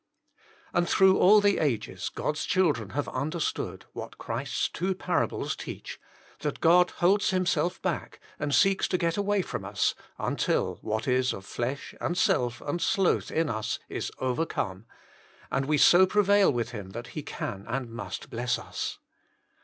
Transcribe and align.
And 0.73 0.89
through 0.89 1.19
all 1.19 1.41
the 1.41 1.59
ages 1.59 2.09
God 2.09 2.35
s 2.35 2.45
children 2.45 2.89
have 2.97 3.07
understood, 3.09 3.85
what 3.93 4.17
Christ 4.17 4.51
s 4.51 4.67
two 4.67 4.95
parables 4.95 5.55
teach, 5.55 5.99
that 6.39 6.59
God 6.59 6.89
holds 6.89 7.29
Himself 7.29 7.79
back, 7.83 8.19
and 8.39 8.51
seeks 8.51 8.87
to 8.87 8.97
get 8.97 9.15
away 9.15 9.43
from 9.43 9.63
us, 9.63 9.93
until 10.17 10.79
what 10.81 11.07
is 11.07 11.33
of 11.33 11.45
flesh 11.45 11.93
and 12.01 12.17
self 12.17 12.61
and 12.61 12.81
sloth 12.81 13.29
in 13.29 13.47
us 13.47 13.77
is 13.89 14.11
overcome, 14.17 14.87
and 15.51 15.67
we 15.67 15.77
so 15.77 16.07
prevail 16.07 16.51
with 16.51 16.71
Him 16.71 16.93
that 16.93 17.09
He 17.09 17.21
can 17.21 17.63
and 17.67 17.91
must 17.91 18.31
bless 18.31 18.57
us. 18.57 18.97